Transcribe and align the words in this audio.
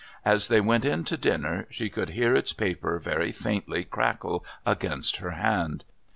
As 0.25 0.47
they 0.47 0.59
went 0.59 0.83
in 0.83 1.03
to 1.03 1.15
dinner 1.15 1.67
she 1.69 1.87
could 1.87 2.09
hear 2.17 2.33
its 2.33 2.53
paper 2.53 2.97
very 2.97 3.31
faintly 3.31 3.83
crackle 3.83 4.43
against 4.65 5.17
her 5.17 5.29
hand. 5.37 5.83